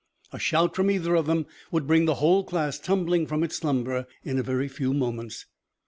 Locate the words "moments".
4.95-5.45